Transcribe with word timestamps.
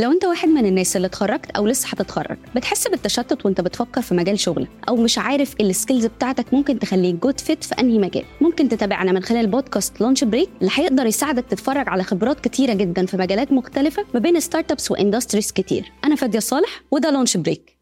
لو 0.00 0.12
انت 0.12 0.24
واحد 0.24 0.48
من 0.48 0.66
الناس 0.66 0.96
اللي 0.96 1.06
اتخرجت 1.06 1.50
أو 1.50 1.66
لسه 1.66 1.88
هتتخرج 1.88 2.36
بتحس 2.56 2.88
بالتشتت 2.88 3.46
وانت 3.46 3.60
بتفكر 3.60 4.02
في 4.02 4.14
مجال 4.14 4.38
شغلك 4.40 4.68
أو 4.88 4.96
مش 4.96 5.18
عارف 5.18 5.54
إيه 5.60 5.66
ال 5.66 5.72
skills 5.72 6.06
بتاعتك 6.06 6.54
ممكن 6.54 6.78
تخليك 6.78 7.14
good 7.14 7.40
fit 7.40 7.64
في 7.64 7.74
انهي 7.74 7.98
مجال. 7.98 8.24
ممكن 8.40 8.68
تتابعنا 8.68 9.12
من 9.12 9.22
خلال 9.22 9.46
بودكاست 9.46 10.00
Lunch 10.00 10.24
Break 10.24 10.48
اللي 10.60 10.72
هيقدر 10.74 11.06
يساعدك 11.06 11.44
تتفرج 11.50 11.88
على 11.88 12.02
خبرات 12.02 12.40
كتيرة 12.40 12.74
جدا 12.74 13.06
في 13.06 13.16
مجالات 13.16 13.52
مختلفة 13.52 14.04
ما 14.14 14.20
بين 14.20 14.40
startups 14.40 14.72
و 14.72 14.90
industries 14.90 15.52
كتير. 15.52 15.92
أنا 16.04 16.16
فادية 16.16 16.38
صالح 16.38 16.82
وده 16.90 17.10
Lunch 17.10 17.36
Break 17.36 17.74